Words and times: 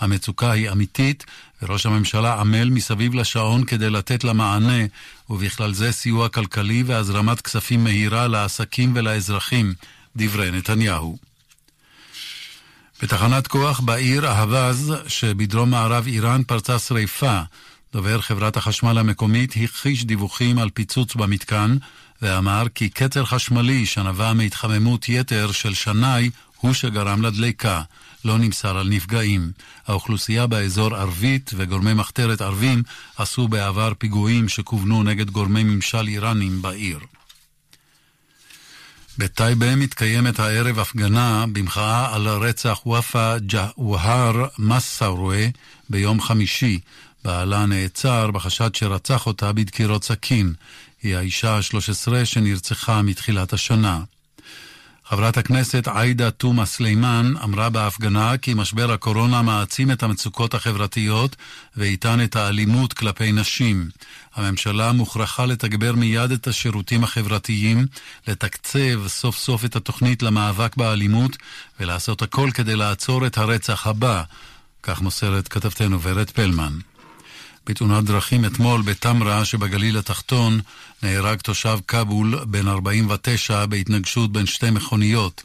המצוקה 0.00 0.50
היא 0.50 0.70
אמיתית, 0.70 1.24
וראש 1.62 1.86
הממשלה 1.86 2.40
עמל 2.40 2.70
מסביב 2.70 3.14
לשעון 3.14 3.64
כדי 3.64 3.90
לתת 3.90 4.24
לה 4.24 4.32
מענה, 4.32 4.84
ובכלל 5.30 5.72
זה 5.72 5.92
סיוע 5.92 6.28
כלכלי 6.28 6.82
והזרמת 6.86 7.40
כספים 7.40 7.84
מהירה 7.84 8.28
לעסקים 8.28 8.92
ולאזרחים, 8.96 9.74
דברי 10.16 10.50
נתניהו. 10.50 11.18
בתחנת 13.02 13.46
כוח 13.46 13.80
בעיר 13.80 14.26
אהבז 14.26 14.94
שבדרום 15.06 15.70
מערב 15.70 16.06
איראן 16.06 16.42
פרצה 16.42 16.78
שריפה. 16.78 17.40
דובר 17.92 18.20
חברת 18.20 18.56
החשמל 18.56 18.98
המקומית 18.98 19.54
הכחיש 19.62 20.04
דיווחים 20.04 20.58
על 20.58 20.70
פיצוץ 20.70 21.14
במתקן 21.14 21.76
ואמר 22.22 22.64
כי 22.74 22.88
קצר 22.88 23.24
חשמלי 23.24 23.86
שנבע 23.86 24.32
מהתחממות 24.32 25.08
יתר 25.08 25.52
של 25.52 25.74
שנאי 25.74 26.30
הוא 26.60 26.74
שגרם 26.74 27.22
לדליקה. 27.22 27.82
לא 28.26 28.38
נמסר 28.38 28.78
על 28.78 28.88
נפגעים. 28.88 29.52
האוכלוסייה 29.86 30.46
באזור 30.46 30.96
ערבית 30.96 31.50
וגורמי 31.56 31.94
מחתרת 31.94 32.40
ערבים 32.40 32.82
עשו 33.16 33.48
בעבר 33.48 33.92
פיגועים 33.98 34.48
שכוונו 34.48 35.02
נגד 35.02 35.30
גורמי 35.30 35.62
ממשל 35.62 36.08
איראנים 36.08 36.62
בעיר. 36.62 36.98
בטייבה 39.18 39.76
מתקיימת 39.76 40.40
הערב 40.40 40.78
הפגנה 40.78 41.44
במחאה 41.52 42.14
על 42.14 42.28
רצח 42.28 42.86
ופא 42.86 43.36
ג'והר 43.48 44.46
מסארוה 44.58 45.46
ביום 45.90 46.20
חמישי. 46.20 46.80
בעלה 47.24 47.66
נעצר 47.66 48.30
בחשד 48.30 48.74
שרצח 48.74 49.26
אותה 49.26 49.52
בדקירות 49.52 50.04
סכין. 50.04 50.54
היא 51.02 51.16
האישה 51.16 51.56
ה-13 51.56 52.24
שנרצחה 52.24 53.02
מתחילת 53.02 53.52
השנה. 53.52 54.00
חברת 55.08 55.36
הכנסת 55.36 55.88
עאידה 55.88 56.30
תומא 56.30 56.64
סלימאן 56.64 57.32
אמרה 57.44 57.70
בהפגנה 57.70 58.38
כי 58.38 58.54
משבר 58.54 58.92
הקורונה 58.92 59.42
מעצים 59.42 59.90
את 59.90 60.02
המצוקות 60.02 60.54
החברתיות 60.54 61.36
ואיתן 61.76 62.24
את 62.24 62.36
האלימות 62.36 62.92
כלפי 62.92 63.32
נשים. 63.32 63.88
הממשלה 64.34 64.92
מוכרחה 64.92 65.46
לתגבר 65.46 65.92
מיד 65.92 66.30
את 66.30 66.46
השירותים 66.46 67.04
החברתיים, 67.04 67.86
לתקצב 68.28 69.08
סוף 69.08 69.38
סוף 69.38 69.64
את 69.64 69.76
התוכנית 69.76 70.22
למאבק 70.22 70.76
באלימות 70.76 71.36
ולעשות 71.80 72.22
הכל 72.22 72.50
כדי 72.54 72.76
לעצור 72.76 73.26
את 73.26 73.38
הרצח 73.38 73.86
הבא, 73.86 74.22
כך 74.82 75.00
מוסרת 75.00 75.48
כתבתנו 75.48 76.02
ורד 76.02 76.30
פלמן. 76.30 76.72
בתאונת 77.66 78.04
דרכים 78.04 78.44
אתמול 78.44 78.82
בתמרה 78.82 79.44
שבגליל 79.44 79.98
התחתון 79.98 80.60
נהרג 81.02 81.38
תושב 81.38 81.78
כבול 81.88 82.44
בן 82.44 82.68
49 82.68 83.66
בהתנגשות 83.66 84.32
בין 84.32 84.46
שתי 84.46 84.70
מכוניות. 84.70 85.42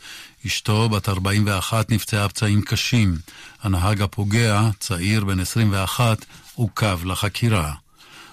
אשתו, 0.47 0.89
בת 0.89 1.09
41, 1.09 1.91
נפצעה 1.91 2.29
פצעים 2.29 2.61
קשים. 2.61 3.17
הנהג 3.63 4.01
הפוגע, 4.01 4.69
צעיר 4.79 5.25
בן 5.25 5.39
21, 5.39 6.25
עוכב 6.55 6.99
לחקירה. 7.05 7.73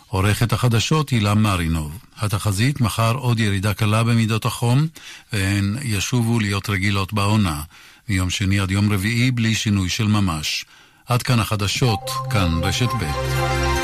עורכת 0.08 0.52
החדשות 0.52 1.10
הילה 1.10 1.34
מרינוב. 1.34 1.98
התחזית 2.18 2.80
מחר 2.80 3.14
עוד 3.14 3.40
ירידה 3.40 3.74
קלה 3.74 4.04
במידות 4.04 4.44
החום, 4.44 4.86
והן 5.32 5.76
ישובו 5.82 6.40
להיות 6.40 6.70
רגילות 6.70 7.12
בעונה. 7.12 7.62
מיום 8.08 8.30
שני 8.30 8.60
עד 8.60 8.70
יום 8.70 8.92
רביעי 8.92 9.30
בלי 9.30 9.54
שינוי 9.54 9.88
של 9.88 10.06
ממש. 10.06 10.64
עד 11.06 11.22
כאן 11.22 11.40
החדשות, 11.40 12.10
כאן 12.30 12.60
רשת 12.62 12.88
ב'. 13.00 13.77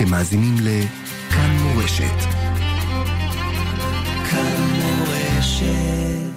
אתם 0.00 0.10
מאזינים 0.10 0.54
לכאן 0.60 1.56
מורשת. 1.62 2.16
כאן 4.30 4.56
מורשת. 4.82 5.64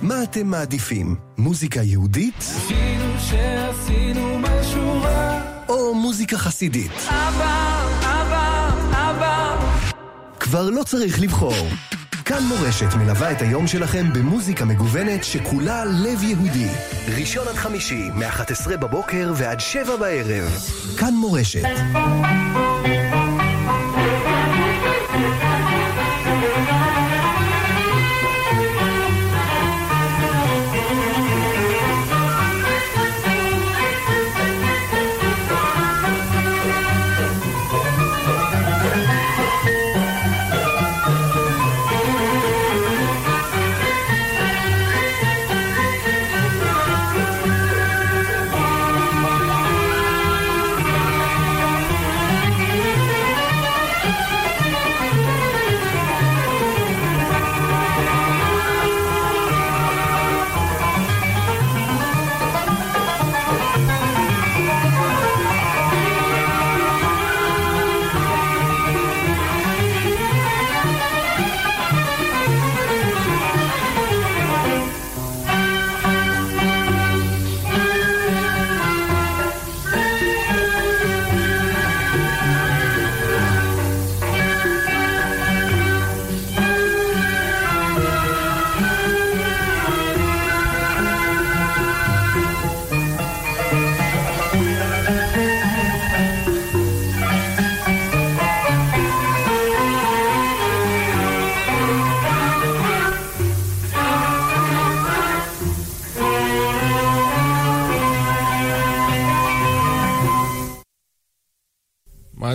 מה 0.02 0.24
אתם 0.24 0.48
מעדיפים? 0.48 1.16
מוזיקה 1.38 1.82
יהודית? 1.82 2.46
אפילו 2.58 3.06
שעשינו 3.20 4.40
משהו 4.40 5.02
רע. 5.02 5.42
או 5.70 5.96
מוזיקה 5.96 6.38
חסידית? 6.38 6.92
אבא, 7.10 7.86
אבא, 8.02 8.70
אבא. 8.92 9.58
כבר 10.40 10.70
לא 10.70 10.84
צריך 10.84 11.22
לבחור. 11.22 11.68
כאן 12.26 12.44
מורשת 12.44 12.96
מלווה 12.96 13.32
את 13.32 13.42
היום 13.42 13.68
שלכם 13.68 14.14
במוזיקה 14.14 14.66
מגוונת 14.66 15.24
שכולה 15.24 15.86
לב 15.86 16.24
יהודי. 16.24 16.70
ראשון 17.18 17.48
עד 17.48 17.56
חמישי, 17.56 18.10
מ-11 18.16 18.78
בבוקר 18.78 19.34
ועד 19.36 19.60
7 19.60 19.96
בערב. 19.96 20.52
כאן 20.98 21.14
מורשת. 21.14 21.64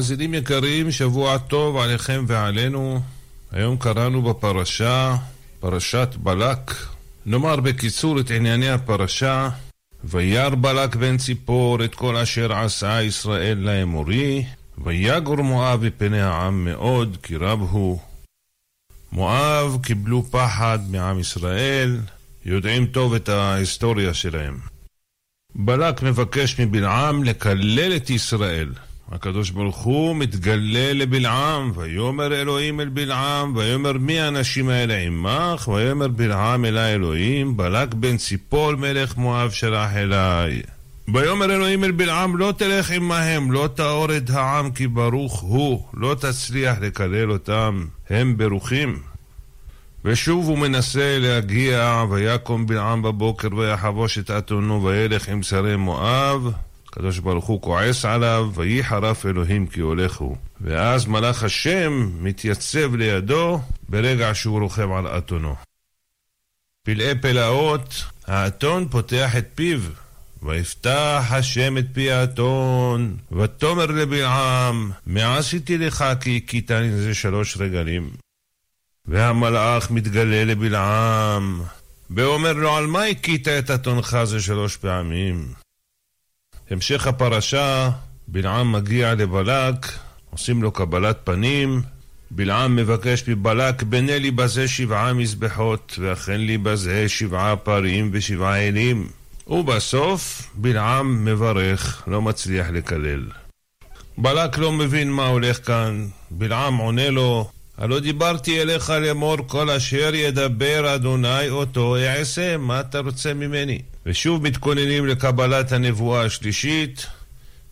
מאזינים 0.08 0.34
יקרים, 0.34 0.90
שבוע 0.90 1.38
טוב 1.38 1.76
עליכם 1.76 2.24
ועלינו. 2.26 3.00
היום 3.52 3.76
קראנו 3.76 4.22
בפרשה, 4.22 5.16
פרשת 5.60 6.08
בלק. 6.16 6.74
נאמר 7.26 7.56
בקיצור 7.56 8.20
את 8.20 8.30
ענייני 8.30 8.70
הפרשה. 8.70 9.48
וירא 10.04 10.54
בלק 10.54 10.96
בן 10.96 11.16
ציפור 11.16 11.84
את 11.84 11.94
כל 11.94 12.16
אשר 12.16 12.52
עשה 12.52 13.02
ישראל 13.02 13.58
לאמורי, 13.58 14.44
ויגור 14.78 15.36
מואב 15.36 15.84
מפני 15.84 16.20
העם 16.20 16.64
מאוד, 16.64 17.16
כי 17.22 17.36
רב 17.36 17.60
הוא. 17.60 18.00
מואב 19.12 19.78
קיבלו 19.82 20.22
פחד 20.30 20.78
מעם 20.90 21.18
ישראל, 21.18 22.00
יודעים 22.44 22.86
טוב 22.86 23.14
את 23.14 23.28
ההיסטוריה 23.28 24.14
שלהם. 24.14 24.58
בלק 25.54 26.02
מבקש 26.02 26.60
מבלעם 26.60 27.24
לקלל 27.24 27.96
את 27.96 28.10
ישראל. 28.10 28.68
הקדוש 29.12 29.50
ברוך 29.50 29.76
הוא 29.76 30.16
מתגלה 30.16 30.92
לבלעם, 30.92 31.72
ויאמר 31.74 32.40
אלוהים 32.40 32.80
אל 32.80 32.88
בלעם, 32.88 33.56
ויאמר 33.56 33.92
מי 33.92 34.20
האנשים 34.20 34.68
האלה 34.68 34.98
עמך? 34.98 35.68
ויאמר 35.68 36.08
בלעם 36.08 36.64
אל 36.64 36.76
האלוהים, 36.76 37.56
בלק 37.56 37.94
בן 37.94 38.16
ציפול 38.16 38.76
מלך 38.76 39.16
מואב 39.16 39.50
שלח 39.50 39.96
אליי. 39.96 40.62
ויאמר 41.14 41.44
אלוהים 41.54 41.84
אל 41.84 41.90
בלעם, 41.90 42.36
לא 42.36 42.52
תלך 42.56 42.90
עמהם, 42.90 43.52
לא 43.52 43.68
תאור 43.74 44.16
את 44.16 44.30
העם, 44.30 44.70
כי 44.70 44.86
ברוך 44.86 45.40
הוא, 45.40 45.86
לא 45.94 46.14
תצליח 46.14 46.78
לקלל 46.80 47.32
אותם, 47.32 47.84
הם 48.10 48.36
ברוכים. 48.36 48.98
ושוב 50.04 50.48
הוא 50.48 50.58
מנסה 50.58 51.18
להגיע, 51.18 52.04
ויקום 52.10 52.66
בלעם 52.66 53.02
בבוקר 53.02 53.48
ויחבוש 53.56 54.18
את 54.18 54.30
אתונו, 54.30 54.84
וילך 54.84 55.28
עם 55.28 55.42
שרי 55.42 55.76
מואב, 55.76 56.50
הקדוש 56.98 57.18
ברוך 57.18 57.44
הוא 57.44 57.62
כועס 57.62 58.04
עליו, 58.04 58.50
ויהי 58.54 58.84
חרף 58.84 59.26
אלוהים 59.26 59.66
כי 59.66 59.80
הולך 59.80 60.16
הוא. 60.16 60.36
ואז 60.60 61.06
מלאך 61.06 61.42
השם 61.42 62.10
מתייצב 62.20 62.94
לידו 62.94 63.60
ברגע 63.88 64.34
שהוא 64.34 64.60
רוכב 64.60 64.92
על 64.92 65.06
אתונו. 65.06 65.54
פלאי 66.82 67.14
פלאות, 67.20 68.04
האתון 68.26 68.88
פותח 68.88 69.36
את 69.36 69.46
פיו. 69.54 69.80
ויפתח 70.42 71.24
השם 71.30 71.78
את 71.78 71.86
פי 71.92 72.10
האתון, 72.10 73.16
ותאמר 73.32 73.86
לבלעם, 73.86 74.90
מה 75.06 75.38
עשיתי 75.38 75.78
לך 75.78 76.04
כי 76.20 76.40
הכיתני 76.44 76.92
זה 76.92 77.14
שלוש 77.14 77.56
רגלים? 77.56 78.10
והמלאך 79.06 79.90
מתגלה 79.90 80.44
לבלעם, 80.44 81.62
ואומר 82.10 82.52
לו, 82.52 82.76
על 82.76 82.86
מה 82.86 83.04
הכית 83.04 83.48
את 83.48 83.70
אתונך 83.70 84.18
זה 84.24 84.40
שלוש 84.40 84.76
פעמים? 84.76 85.67
המשך 86.70 87.06
הפרשה, 87.06 87.90
בלעם 88.28 88.72
מגיע 88.72 89.14
לבלק, 89.14 89.86
עושים 90.30 90.62
לו 90.62 90.72
קבלת 90.72 91.18
פנים, 91.24 91.82
בלעם 92.30 92.76
מבקש 92.76 93.28
מבלק, 93.28 93.82
בנה 93.82 94.18
לי 94.18 94.30
בזה 94.30 94.68
שבעה 94.68 95.12
מזבחות, 95.12 95.96
ואכן 95.98 96.40
לי 96.40 96.58
בזה 96.58 97.08
שבעה 97.08 97.56
פרים 97.56 98.10
ושבעה 98.12 98.68
אלים. 98.68 99.08
ובסוף 99.46 100.50
בלעם 100.54 101.24
מברך, 101.24 102.02
לא 102.06 102.22
מצליח 102.22 102.66
לקלל. 102.72 103.24
בלק 104.18 104.58
לא 104.58 104.72
מבין 104.72 105.12
מה 105.12 105.26
הולך 105.26 105.66
כאן, 105.66 106.06
בלעם 106.30 106.76
עונה 106.76 107.10
לו, 107.10 107.50
הלא 107.78 108.00
דיברתי 108.00 108.62
אליך 108.62 108.90
לאמור 108.90 109.36
כל 109.46 109.70
אשר 109.70 110.14
ידבר 110.14 110.94
אדוני 110.94 111.48
אותו 111.48 111.96
אעשה, 111.96 112.56
מה 112.56 112.80
אתה 112.80 112.98
רוצה 112.98 113.34
ממני? 113.34 113.82
ושוב 114.08 114.42
מתכוננים 114.42 115.06
לקבלת 115.06 115.72
הנבואה 115.72 116.22
השלישית, 116.24 117.06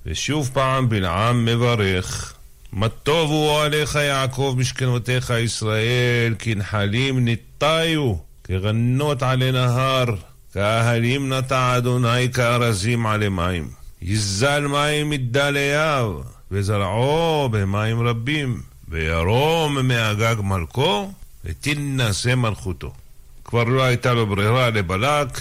ושוב 0.07 0.51
פעם 0.53 0.89
בלעם 0.89 1.45
מברך. 1.45 2.35
מה 2.73 2.89
טוב 2.89 3.31
הוא 3.31 3.61
עליך 3.61 3.95
יעקב 3.95 4.55
משכנותיך 4.59 5.33
ישראל, 5.39 6.35
כי 6.39 6.55
נחלים 6.55 7.25
ניטיו, 7.25 8.15
כגנות 8.45 9.23
עלי 9.23 9.53
נהר, 9.53 10.05
כאהלים 10.55 11.33
נטע 11.33 11.77
אדוני 11.77 12.33
כארזים 12.33 13.07
עלי 13.07 13.29
מים. 13.29 13.69
יזל 14.03 14.67
מים 14.67 15.11
מדלייו, 15.11 16.21
וזרעו 16.51 17.49
במים 17.53 18.07
רבים, 18.09 18.61
וירום 18.89 19.89
מאגג 19.89 20.37
מלכו, 20.43 21.13
ותנשא 21.45 22.35
מלכותו. 22.35 22.93
כבר 23.45 23.65
לא 23.65 23.83
הייתה 23.83 24.15
לו 24.15 24.27
ברירה 24.27 24.71
לבלק, 24.71 25.41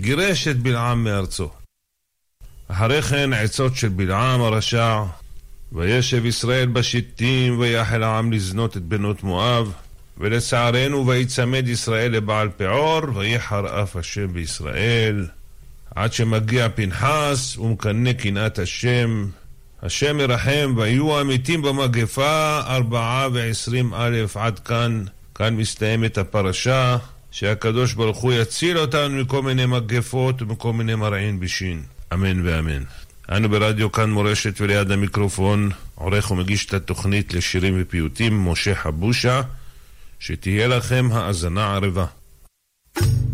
גירש 0.00 0.48
את 0.48 0.58
בלעם 0.58 1.04
מארצו. 1.04 1.48
אחרי 2.68 3.02
כן 3.02 3.32
עצות 3.32 3.76
של 3.76 3.88
בלעם 3.88 4.40
הרשע, 4.40 5.02
וישב 5.72 6.26
ישראל 6.26 6.66
בשיטים, 6.66 7.58
ויחל 7.58 8.02
העם 8.02 8.32
לזנות 8.32 8.76
את 8.76 8.82
בנות 8.82 9.22
מואב, 9.22 9.72
ולצערנו 10.18 11.06
ויצמד 11.06 11.68
ישראל 11.68 12.12
לבעל 12.12 12.48
פעור, 12.56 13.00
ויחר 13.14 13.82
אף 13.82 13.96
השם 13.96 14.32
בישראל, 14.32 15.26
עד 15.94 16.12
שמגיע 16.12 16.68
פנחס 16.68 17.56
ומקנא 17.56 18.12
קנאת 18.12 18.58
השם. 18.58 19.26
השם 19.82 20.16
מרחם, 20.16 20.74
ויהיו 20.76 21.20
המתים 21.20 21.62
במגפה 21.62 22.60
ארבעה 22.66 23.28
ועשרים 23.32 23.94
אלף 23.94 24.36
עד 24.36 24.58
כאן. 24.58 25.04
כאן 25.34 25.56
מסתיימת 25.56 26.18
הפרשה, 26.18 26.96
שהקדוש 27.30 27.94
ברוך 27.94 28.18
הוא 28.18 28.32
יציל 28.32 28.78
אותנו 28.78 29.22
מכל 29.22 29.42
מיני 29.42 29.66
מגפות 29.66 30.42
ומכל 30.42 30.72
מיני 30.72 30.94
מרעין 30.94 31.40
בשין. 31.40 31.82
אמן 32.12 32.46
ואמן. 32.46 32.82
אנו 33.32 33.48
ברדיו 33.48 33.92
כאן 33.92 34.10
מורשת 34.10 34.60
וליד 34.60 34.90
המיקרופון 34.90 35.70
עורך 35.94 36.30
ומגיש 36.30 36.66
את 36.66 36.74
התוכנית 36.74 37.34
לשירים 37.34 37.74
ופיוטים 37.76 38.48
משה 38.48 38.74
חבושה, 38.74 39.42
שתהיה 40.18 40.68
לכם 40.68 41.08
האזנה 41.12 41.74
ערבה. 41.74 42.06
thank 42.98 43.04
you 43.04 43.29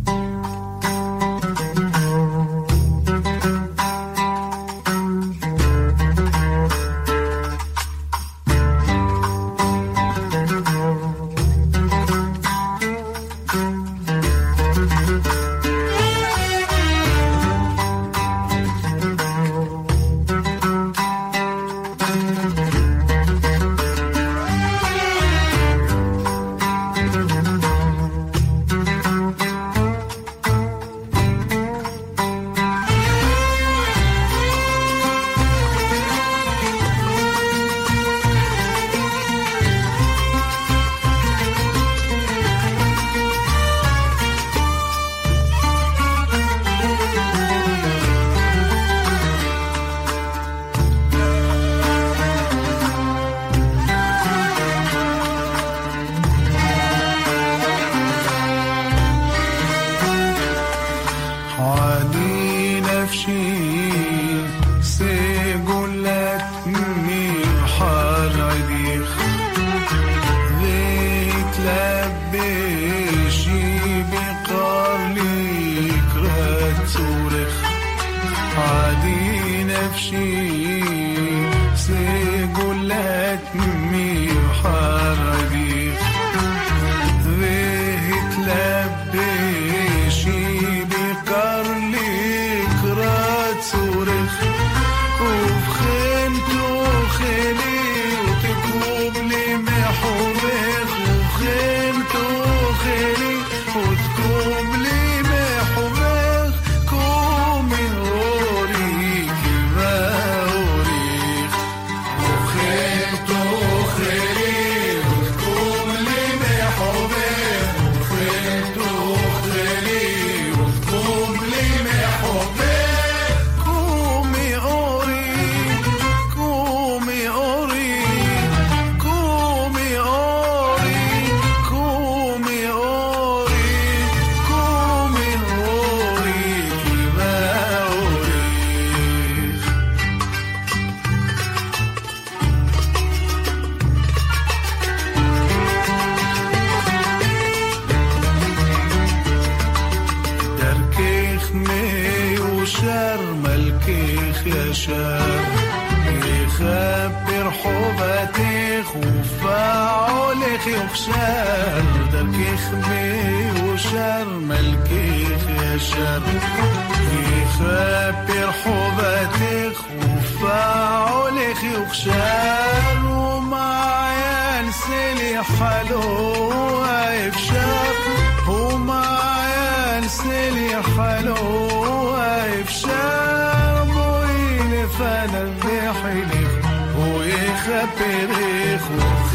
deja 187.67 187.87
perejujento. 187.99 189.27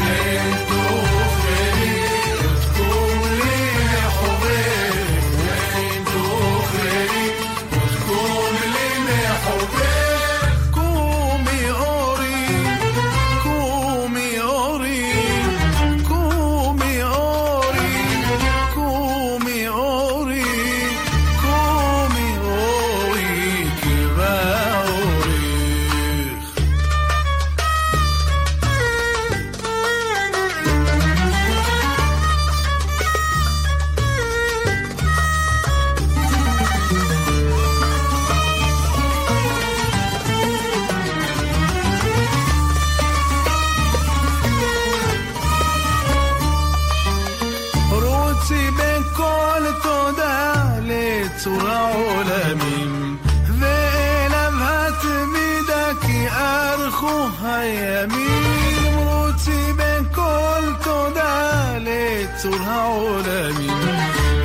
بصورة 51.42 51.72
عالمين 51.72 53.18
ذيلا 53.50 54.50
بهتميدك 54.50 56.08
يأرخو 56.08 57.28
هيامين 57.44 58.94
רוצי 59.08 59.72
בכל 59.72 60.62
תודה 60.84 61.78
לצור 61.78 62.62
העולמים 62.66 63.78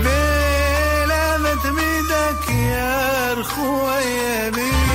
ואליו 0.04 1.54
את 1.54 1.66
מידק 1.66 2.50
ירחו 2.50 3.90
הימים 3.90 4.87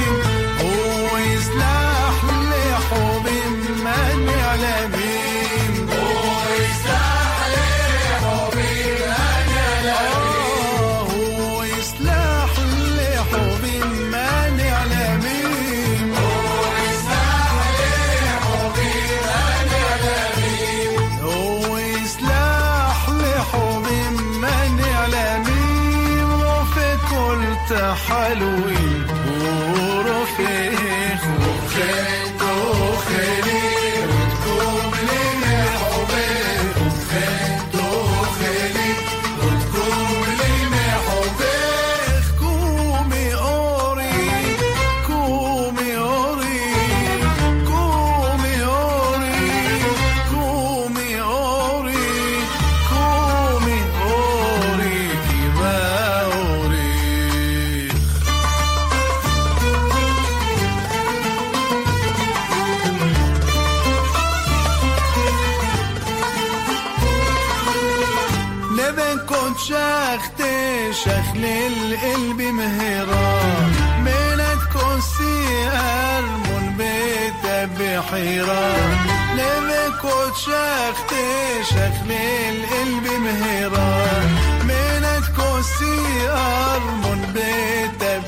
أختي 80.93 81.65
شغلي 81.71 82.51
القلب 82.51 83.07
مهيران 83.25 84.29
من 84.69 85.05
تكون 85.25 85.63
سيار 85.63 86.81
من 87.05 87.21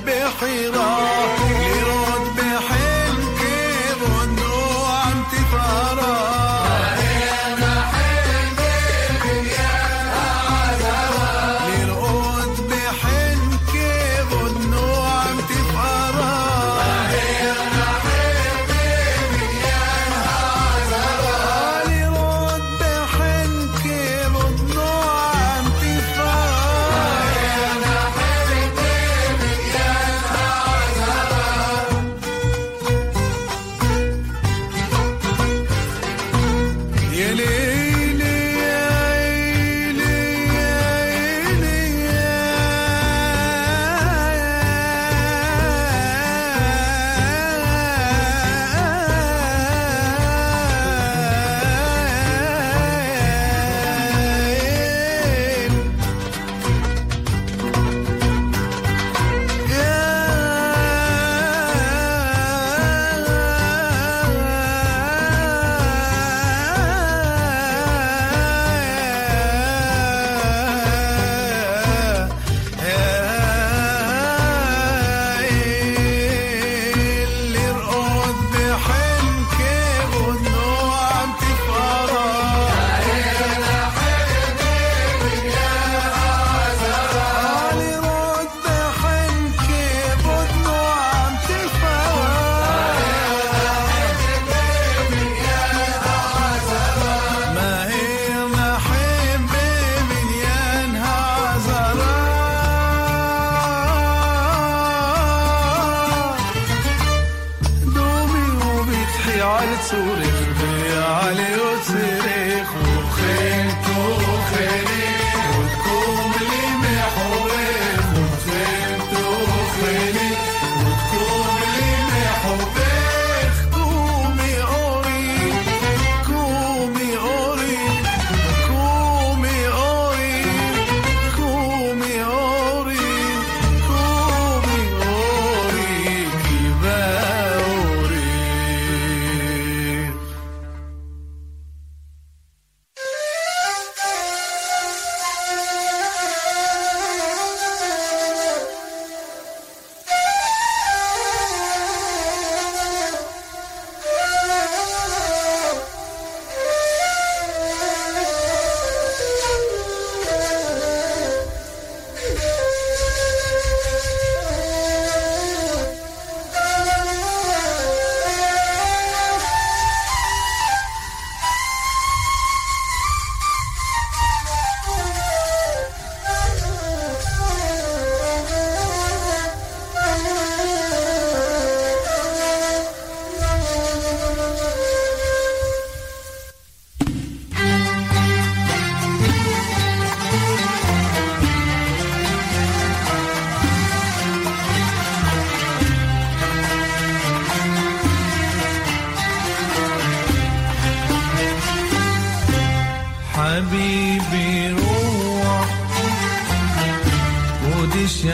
بحيران. 0.06 1.43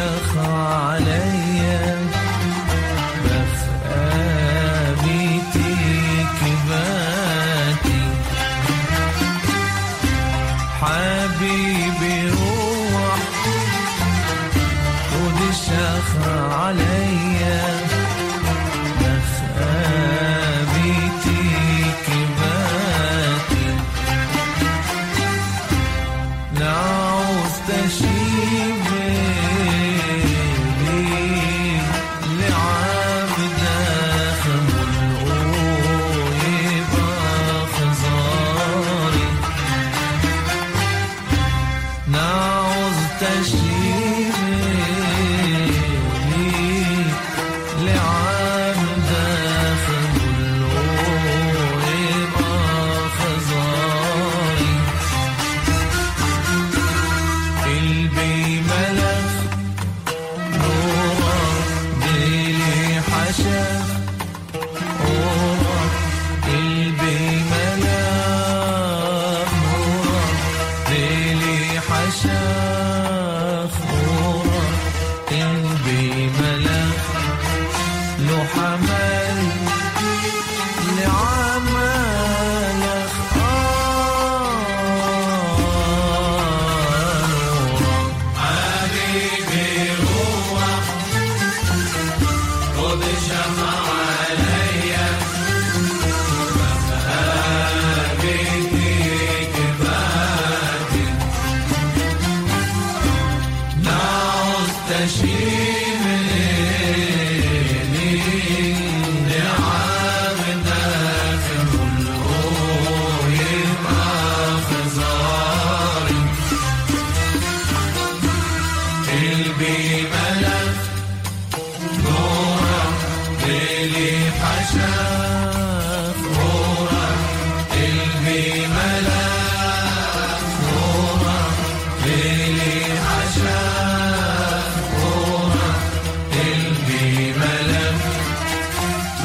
خدش 0.09 0.98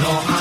no 0.05 0.34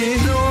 no. 0.00 0.49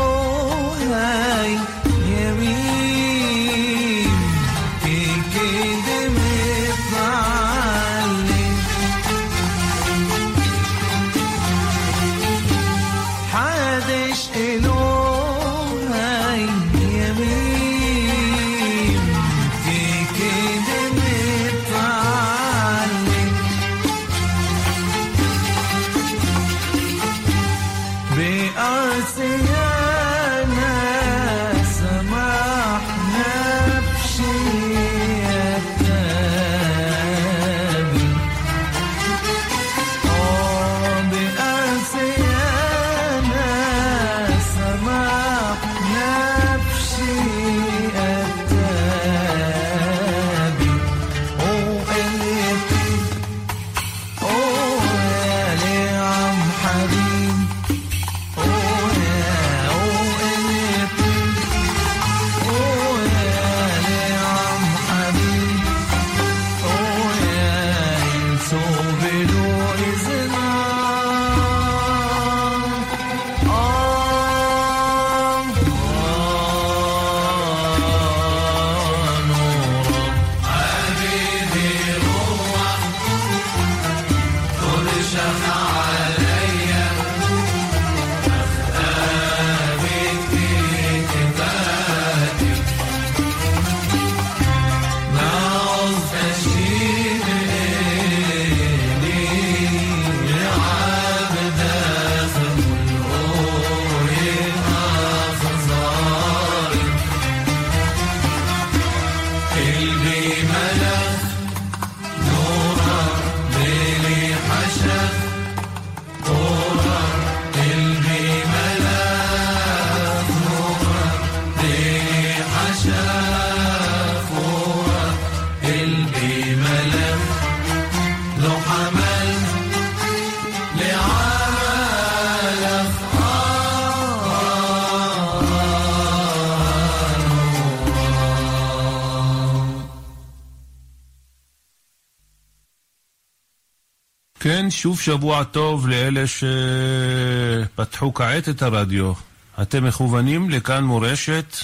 שוב 144.82 145.00
שבוע 145.00 145.44
טוב 145.44 145.88
לאלה 145.88 146.24
שפתחו 146.28 148.14
כעת 148.14 148.50
את 148.50 148.62
הרדיו. 148.62 149.14
אתם 149.62 149.84
מכוונים 149.84 150.50
לכאן 150.50 150.84
מורשת 150.84 151.58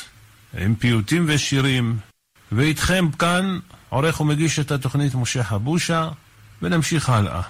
עם 0.57 0.75
פיוטים 0.75 1.25
ושירים. 1.27 1.97
ואיתכם 2.51 3.11
כאן 3.19 3.59
עורך 3.89 4.21
ומגיש 4.21 4.59
את 4.59 4.71
התוכנית 4.71 5.15
משה 5.15 5.43
חבושה, 5.43 6.09
ונמשיך 6.61 7.09
הלאה. 7.09 7.41